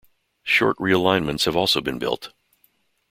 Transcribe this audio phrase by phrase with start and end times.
[0.41, 2.31] Short realignments have also been built.